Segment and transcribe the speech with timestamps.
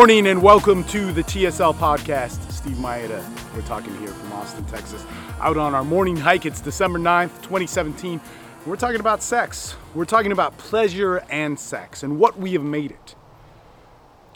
[0.00, 2.50] morning and welcome to the TSL podcast.
[2.50, 3.22] Steve Mayeda.
[3.54, 5.04] We're talking here from Austin, Texas.
[5.40, 6.46] Out on our morning hike.
[6.46, 8.18] It's December 9th, 2017.
[8.64, 9.76] We're talking about sex.
[9.94, 13.14] We're talking about pleasure and sex and what we have made it.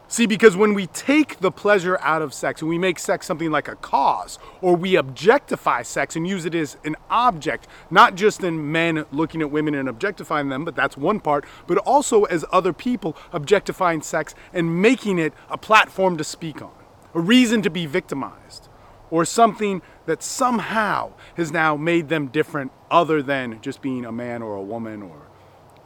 [0.07, 3.50] See, because when we take the pleasure out of sex and we make sex something
[3.50, 8.44] like a cause, or we objectify sex and use it as an object, not just
[8.44, 12.44] in men looking at women and objectifying them, but that's one part, but also as
[12.53, 16.75] other people objectifying sex and making it a platform to speak on,
[17.14, 18.68] a reason to be victimized,
[19.11, 24.43] or something that somehow has now made them different other than just being a man
[24.43, 25.29] or a woman or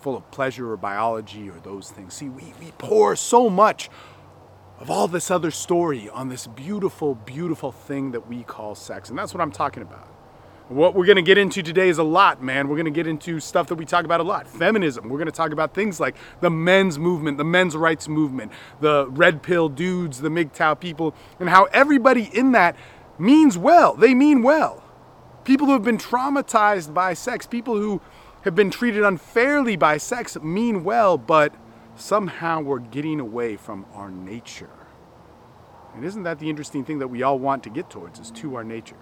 [0.00, 2.14] full of pleasure or biology or those things.
[2.14, 3.90] See, we, we pour so much
[4.78, 9.10] of all this other story on this beautiful, beautiful thing that we call sex.
[9.10, 10.06] And that's what I'm talking about.
[10.68, 12.68] What we're going to get into today is a lot, man.
[12.68, 15.08] We're going to get into stuff that we talk about a lot feminism.
[15.08, 19.08] We're going to talk about things like the men's movement, the men's rights movement, the
[19.08, 22.76] red pill dudes, the MGTOW people, and how everybody in that
[23.18, 23.94] means well.
[23.94, 24.84] They mean well.
[25.44, 28.02] People who have been traumatized by sex, people who
[28.48, 31.54] have been treated unfairly by sex mean well, but
[31.96, 34.70] somehow we're getting away from our nature.
[35.94, 38.54] And isn't that the interesting thing that we all want to get towards is to
[38.54, 38.96] our nature?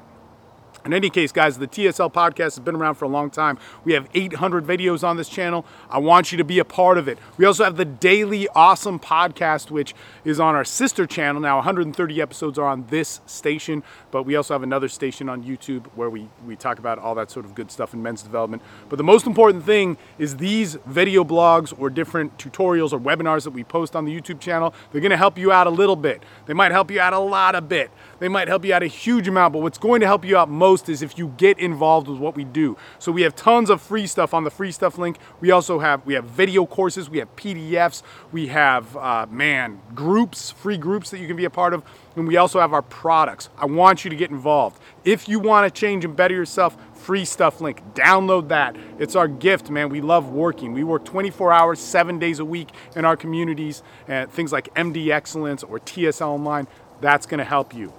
[0.86, 3.58] In any case, guys, the TSL podcast has been around for a long time.
[3.84, 5.66] We have 800 videos on this channel.
[5.90, 7.18] I want you to be a part of it.
[7.36, 11.40] We also have the Daily Awesome podcast, which is on our sister channel.
[11.40, 15.86] Now, 130 episodes are on this station, but we also have another station on YouTube
[15.96, 18.62] where we, we talk about all that sort of good stuff in men's development.
[18.88, 23.50] But the most important thing is these video blogs or different tutorials or webinars that
[23.50, 24.72] we post on the YouTube channel.
[24.92, 26.22] They're to help you out a little bit.
[26.46, 27.90] They might help you out a lot a bit.
[28.18, 30.48] They might help you out a huge amount, but what's going to help you out
[30.48, 32.76] most is if you get involved with what we do.
[32.98, 35.18] So we have tons of free stuff on the free stuff link.
[35.40, 40.50] We also have we have video courses, we have PDFs, we have uh, man groups,
[40.50, 41.82] free groups that you can be a part of,
[42.14, 43.50] and we also have our products.
[43.58, 44.80] I want you to get involved.
[45.04, 47.82] If you want to change and better yourself, free stuff link.
[47.94, 48.76] Download that.
[48.98, 49.90] It's our gift, man.
[49.90, 50.72] We love working.
[50.72, 55.10] We work 24 hours, seven days a week in our communities, and things like MD
[55.10, 56.66] Excellence or TSL Online.
[57.00, 57.92] That's going to help you.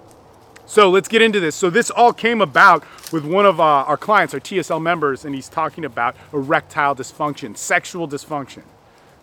[0.67, 1.55] So let's get into this.
[1.55, 2.83] So this all came about
[3.13, 7.55] with one of uh, our clients, our TSL members, and he's talking about erectile dysfunction,
[7.55, 8.63] sexual dysfunction.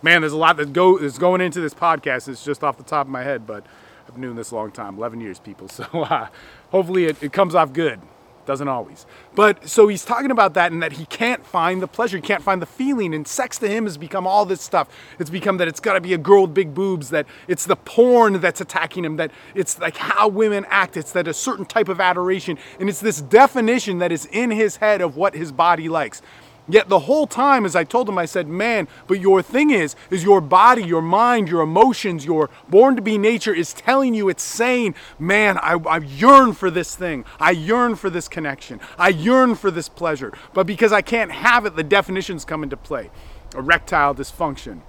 [0.02, 2.28] Man, there's a lot that go is going into this podcast.
[2.28, 3.66] It's just off the top of my head, but
[4.08, 5.68] I've known this a long time, 11 years, people.
[5.74, 6.28] So uh,
[6.70, 8.00] hopefully it, it comes off good.
[8.46, 9.06] Doesn't always.
[9.34, 12.42] But so he's talking about that and that he can't find the pleasure, he can't
[12.42, 13.14] find the feeling.
[13.14, 14.88] And sex to him has become all this stuff.
[15.18, 17.76] It's become that it's got to be a girl with big boobs, that it's the
[17.76, 21.88] porn that's attacking him, that it's like how women act, it's that a certain type
[21.88, 22.58] of adoration.
[22.78, 26.20] And it's this definition that is in his head of what his body likes.
[26.66, 29.94] Yet the whole time, as I told him, I said, man, but your thing is,
[30.10, 34.30] is your body, your mind, your emotions, your born to be nature is telling you,
[34.30, 37.26] it's saying, man, I, I yearn for this thing.
[37.38, 38.80] I yearn for this connection.
[38.98, 40.32] I yearn for this pleasure.
[40.54, 43.10] But because I can't have it, the definitions come into play.
[43.54, 44.80] Erectile dysfunction.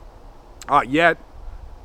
[0.69, 1.17] Uh, yet,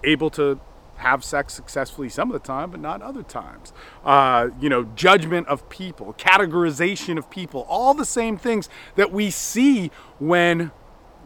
[0.04, 0.60] able to
[1.00, 3.72] have sex successfully some of the time, but not other times.
[4.05, 9.31] Uh, you know, judgment of people, categorization of people, all the same things that we
[9.31, 10.71] see when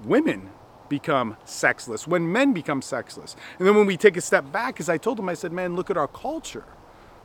[0.05, 0.51] women
[0.89, 3.37] become sexless, when men become sexless.
[3.59, 5.77] And then when we take a step back, as I told him, I said, man,
[5.77, 6.65] look at our culture.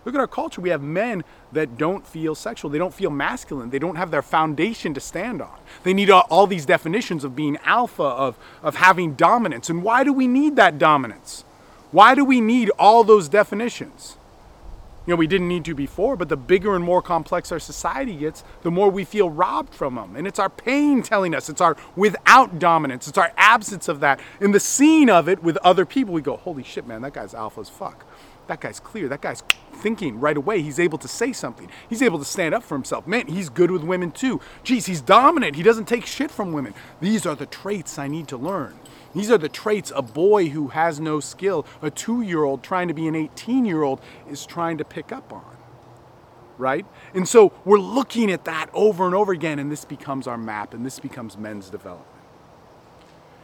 [0.06, 0.62] Look at our culture.
[0.62, 2.72] We have men that don't feel sexual.
[2.72, 3.70] They don't feel masculine.
[3.70, 5.60] They don't have their foundation to stand on.
[5.84, 9.70] They need all, all these definitions of being alpha, of, of having dominance.
[9.70, 11.44] And why do we need that dominance?
[11.92, 14.18] Why do we need all those definitions?
[15.06, 18.16] You know, we didn't need to before, but the bigger and more complex our society
[18.16, 20.16] gets, the more we feel robbed from them.
[20.16, 24.20] And it's our pain telling us, it's our without dominance, it's our absence of that.
[24.40, 27.34] In the scene of it with other people, we go, holy shit, man, that guy's
[27.34, 28.06] alpha as fuck.
[28.46, 29.08] That guy's clear.
[29.08, 30.62] That guy's thinking right away.
[30.62, 31.70] He's able to say something.
[31.88, 33.06] He's able to stand up for himself.
[33.08, 34.42] Man, he's good with women too.
[34.64, 35.56] Geez, he's dominant.
[35.56, 36.74] He doesn't take shit from women.
[37.00, 38.80] These are the traits I need to learn.
[39.16, 42.88] These are the traits a boy who has no skill, a two year old trying
[42.90, 45.58] to be an 18 year old, is trying to pick up on.
[46.58, 46.86] Right?
[47.14, 50.74] And so we're looking at that over and over again, and this becomes our map,
[50.74, 52.08] and this becomes men's development.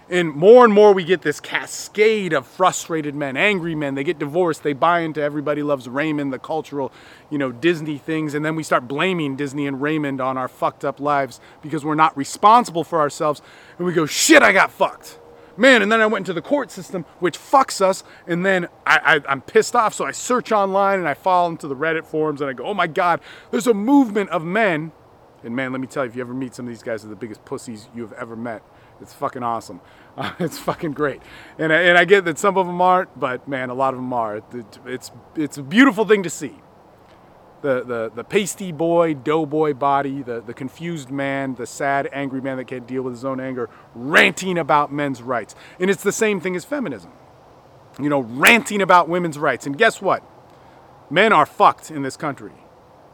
[0.07, 3.95] And more and more we get this cascade of frustrated men, angry men.
[3.95, 4.61] They get divorced.
[4.61, 6.91] They buy into everybody loves Raymond, the cultural,
[7.31, 8.35] you know, Disney things.
[8.35, 11.95] And then we start blaming Disney and Raymond on our fucked up lives because we're
[11.95, 13.41] not responsible for ourselves.
[13.79, 15.17] And we go, shit, I got fucked
[15.57, 19.21] man, and then I went into the court system, which fucks us, and then I,
[19.27, 22.41] I, am pissed off, so I search online and I fall into the Reddit forums
[22.41, 23.19] and I go, oh my God,
[23.51, 24.91] there's a movement of men.
[25.43, 27.07] And man, let me tell you, if you ever meet some of these guys, are
[27.07, 28.63] the biggest pussies you have ever met.
[29.01, 29.81] It's fucking awesome.
[30.17, 31.21] Uh, it's fucking great.
[31.59, 33.99] And, I- and I get that some of them aren't, but man, a lot of
[33.99, 34.37] them are.
[34.37, 36.55] It- It's, it's a beautiful thing to see.
[37.65, 42.57] The, the, the pasty boy, doughboy body, the, the confused man, the sad, angry man
[42.57, 45.55] that can't deal with his own anger, ranting about men's rights.
[45.79, 47.11] And it's the same thing as feminism.
[47.99, 49.65] You know, ranting about women's rights.
[49.65, 50.21] And guess what?
[51.09, 52.51] Men are fucked in this country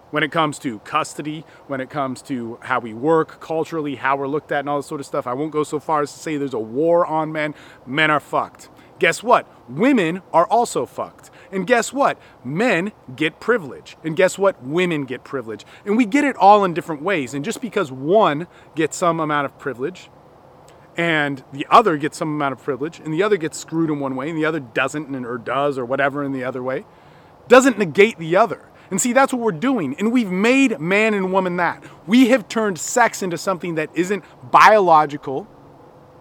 [0.09, 4.27] when it comes to custody, when it comes to how we work culturally, how we're
[4.27, 5.27] looked at, and all this sort of stuff.
[5.27, 7.56] I won't go so far as to say there's a war on men.
[7.86, 8.68] Men are fucked.
[9.00, 9.48] Guess what?
[9.69, 11.31] Women are also fucked.
[11.51, 12.18] And guess what?
[12.44, 13.98] Men get privilege.
[14.03, 14.63] And guess what?
[14.63, 15.65] Women get privilege.
[15.86, 17.33] And we get it all in different ways.
[17.33, 20.09] And just because one gets some amount of privilege,
[20.98, 24.15] and the other gets some amount of privilege, and the other gets screwed in one
[24.15, 26.86] way, and the other doesn't, or does, or whatever in the other way,
[27.48, 28.62] doesn't negate the other.
[28.89, 29.95] And see, that's what we're doing.
[29.98, 31.81] And we've made man and woman that.
[32.07, 35.48] We have turned sex into something that isn't biological,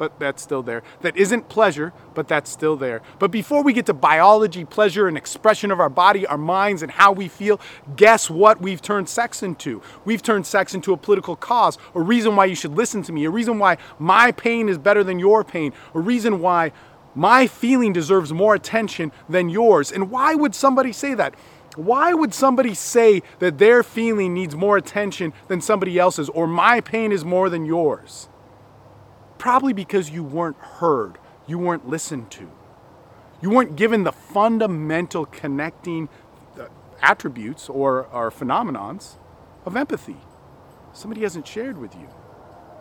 [0.00, 0.82] but that's still there.
[1.02, 3.02] That isn't pleasure, but that's still there.
[3.18, 6.90] But before we get to biology, pleasure, and expression of our body, our minds, and
[6.90, 7.60] how we feel,
[7.96, 9.82] guess what we've turned sex into?
[10.06, 13.26] We've turned sex into a political cause, a reason why you should listen to me,
[13.26, 16.72] a reason why my pain is better than your pain, a reason why
[17.14, 19.92] my feeling deserves more attention than yours.
[19.92, 21.34] And why would somebody say that?
[21.76, 26.80] Why would somebody say that their feeling needs more attention than somebody else's, or my
[26.80, 28.30] pain is more than yours?
[29.40, 31.16] Probably because you weren't heard,
[31.46, 32.50] you weren't listened to.
[33.40, 36.10] You weren't given the fundamental connecting
[36.60, 36.66] uh,
[37.00, 39.14] attributes or, or phenomenons
[39.64, 40.18] of empathy.
[40.92, 42.06] Somebody hasn't shared with you,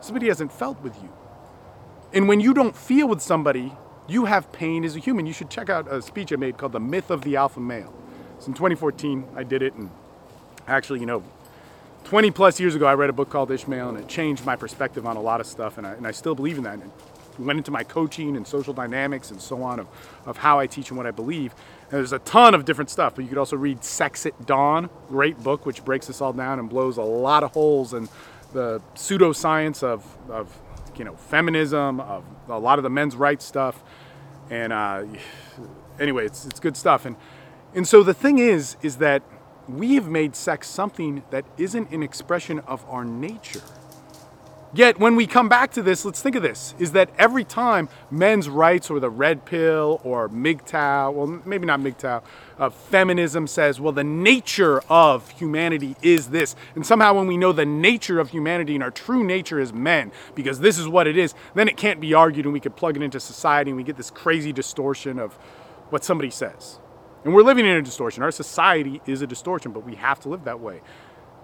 [0.02, 1.08] somebody hasn't felt with you.
[2.12, 3.72] And when you don't feel with somebody,
[4.10, 5.26] you have pain as a human.
[5.26, 7.94] You should check out a speech I made called The Myth of the Alpha Male.
[8.36, 9.30] It's in 2014.
[9.34, 9.90] I did it, and
[10.68, 11.24] actually, you know,
[12.10, 15.06] 20 plus years ago, I read a book called Ishmael, and it changed my perspective
[15.06, 16.74] on a lot of stuff, and I, and I still believe in that.
[16.74, 19.88] And it went into my coaching and social dynamics and so on of,
[20.26, 21.54] of how I teach and what I believe.
[21.84, 24.90] And there's a ton of different stuff, but you could also read Sex at Dawn,
[25.08, 28.10] great book, which breaks this all down and blows a lot of holes in
[28.54, 30.60] the pseudoscience of, of
[30.98, 33.84] you know, feminism, of a lot of the men's rights stuff.
[34.50, 35.04] And uh,
[36.00, 37.06] anyway, it's, it's good stuff.
[37.06, 37.16] And,
[37.76, 39.22] and so the thing is, is that
[39.70, 43.62] we have made sex something that isn't an expression of our nature.
[44.72, 47.90] Yet when we come back to this, let's think of this, is that every time
[48.12, 52.22] men's rights or the red pill or MGTOW, well, maybe not MGTOW,
[52.60, 56.56] uh, feminism says, well, the nature of humanity is this.
[56.76, 60.12] And somehow when we know the nature of humanity and our true nature is men,
[60.36, 62.96] because this is what it is, then it can't be argued and we could plug
[62.96, 65.34] it into society and we get this crazy distortion of
[65.90, 66.78] what somebody says.
[67.24, 68.24] And we're living in a distortion.
[68.24, 70.82] Our society is a distortion, but we have to live that way.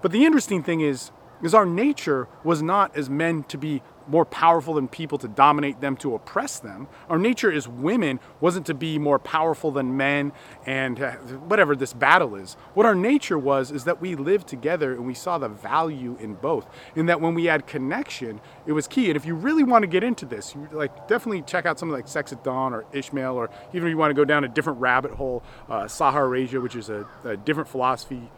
[0.01, 1.11] But the interesting thing is,
[1.43, 5.81] is our nature was not as men to be more powerful than people to dominate
[5.81, 6.87] them to oppress them.
[7.09, 10.31] Our nature as women wasn't to be more powerful than men
[10.65, 12.53] and uh, whatever this battle is.
[12.73, 16.35] What our nature was is that we lived together and we saw the value in
[16.35, 16.67] both.
[16.95, 19.07] In that when we had connection, it was key.
[19.07, 21.95] And if you really want to get into this, you like definitely check out something
[21.95, 24.47] like Sex at Dawn or Ishmael, or even if you want to go down a
[24.47, 28.29] different rabbit hole, uh, Saharasia, which is a, a different philosophy,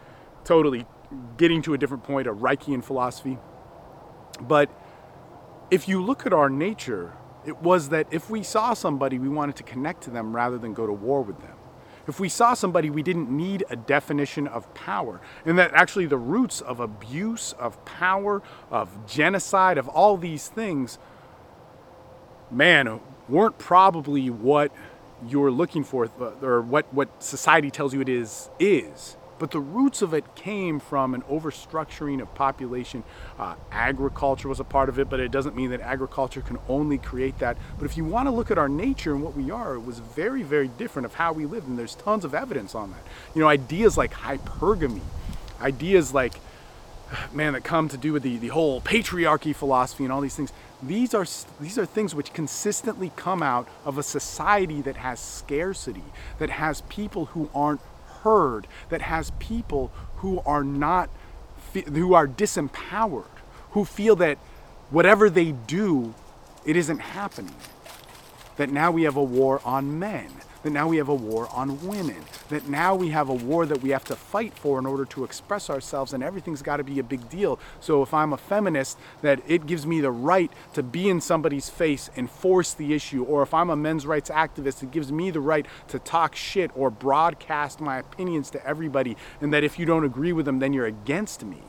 [0.44, 0.86] totally
[1.38, 3.38] getting to a different point, a Reichian philosophy.
[4.42, 4.70] But
[5.70, 7.14] if you look at our nature,
[7.46, 10.74] it was that if we saw somebody, we wanted to connect to them rather than
[10.74, 11.56] go to war with them.
[12.08, 15.20] If we saw somebody, we didn't need a definition of power.
[15.46, 21.00] And that actually the roots of abuse, of power, of genocide, of all these things,
[22.50, 24.72] man, weren't probably what
[25.28, 26.10] you're looking for
[26.42, 29.17] or what, what society tells you it is, is.
[29.40, 33.04] But the roots of it came from an overstructuring of population.
[33.38, 36.98] Uh, agriculture was a part of it, but it doesn't mean that agriculture can only
[36.98, 37.58] create that.
[37.78, 40.00] But if you want to look at our nature and what we are, it was
[40.00, 43.02] very, very different of how we lived, and there's tons of evidence on that.
[43.36, 45.02] You know, ideas like hypergamy,
[45.62, 46.40] ideas like,
[47.32, 50.52] man, that come to do with the, the whole patriarchy philosophy and all these things.
[50.82, 51.26] These are
[51.60, 56.04] these are things which consistently come out of a society that has scarcity,
[56.38, 57.82] that has people who aren't
[58.24, 61.10] heard that has people who are not
[61.74, 63.26] who are disempowered
[63.72, 64.38] who feel that
[64.90, 66.14] whatever they do
[66.68, 67.56] it isn't happening.
[68.58, 70.28] That now we have a war on men
[70.68, 72.18] that now we have a war on women
[72.50, 75.24] that now we have a war that we have to fight for in order to
[75.24, 77.58] express ourselves and everything's got to be a big deal.
[77.80, 81.70] So if i'm a feminist that it gives me the right to be in somebody's
[81.70, 85.32] face and force the issue or if i'm a men's rights activist it gives me
[85.32, 89.86] the right to talk shit or broadcast my opinions to everybody and that if you
[89.86, 91.62] don't agree with them then you're against me.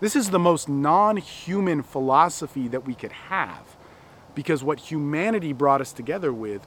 [0.00, 3.76] This is the most non-human philosophy that we could have
[4.34, 6.66] Because what humanity brought us together with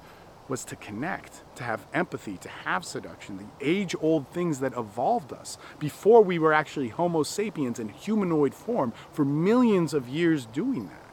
[0.49, 5.31] was to connect, to have empathy, to have seduction, the age old things that evolved
[5.31, 10.87] us before we were actually Homo sapiens in humanoid form for millions of years doing
[10.87, 11.09] that.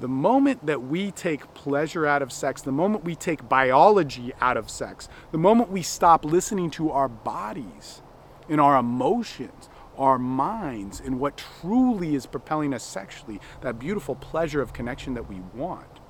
[0.00, 4.56] The moment that we take pleasure out of sex, the moment we take biology out
[4.56, 8.02] of sex, the moment we stop listening to our bodies
[8.48, 14.60] and our emotions, our minds, and what truly is propelling us sexually, that beautiful pleasure
[14.60, 16.00] of connection that we want,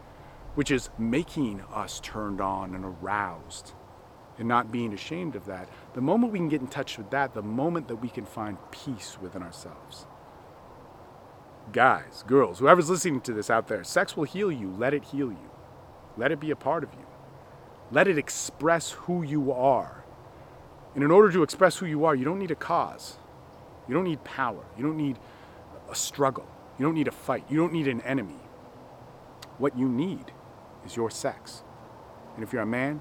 [0.54, 3.73] which is making us turned on and aroused
[4.38, 7.34] and not being ashamed of that, the moment we can get in touch with that,
[7.34, 10.06] the moment that we can find peace within ourselves
[11.73, 14.70] guys, girls, whoever's listening to this out there, sex will heal you.
[14.70, 15.50] Let it heal you.
[16.16, 17.06] Let it be a part of you.
[17.90, 20.04] Let it express who you are.
[20.94, 23.18] And in order to express who you are, you don't need a cause.
[23.88, 24.64] You don't need power.
[24.76, 25.18] You don't need
[25.90, 26.46] a struggle.
[26.78, 27.44] You don't need a fight.
[27.49, 28.38] You don't need an enemy.
[29.58, 30.32] What you need
[30.85, 31.62] is your sex.
[32.35, 33.00] And if you're a man,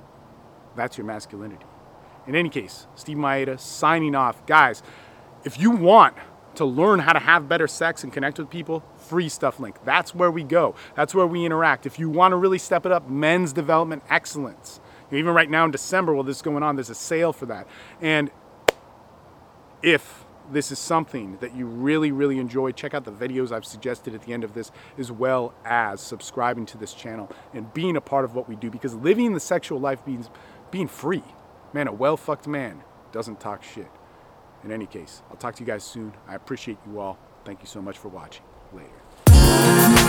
[0.75, 1.65] that's your masculinity.
[2.27, 4.45] In any case, Steve Mayeda signing off.
[4.45, 4.81] Guys,
[5.43, 6.15] if you want
[6.55, 9.77] to learn how to have better sex and connect with people, free stuff link.
[9.83, 10.75] That's where we go.
[10.95, 11.85] That's where we interact.
[11.85, 14.79] If you want to really step it up, men's development excellence.
[15.11, 17.67] Even right now in December, while this is going on, there's a sale for that.
[18.01, 18.31] And
[19.81, 20.22] if
[20.53, 24.23] this is something that you really, really enjoy, check out the videos I've suggested at
[24.23, 28.25] the end of this, as well as subscribing to this channel and being a part
[28.25, 28.69] of what we do.
[28.69, 30.29] Because living the sexual life means
[30.71, 31.23] being free.
[31.73, 33.91] Man, a well fucked man doesn't talk shit.
[34.63, 36.13] In any case, I'll talk to you guys soon.
[36.27, 37.17] I appreciate you all.
[37.43, 38.43] Thank you so much for watching.
[38.71, 40.02] Later.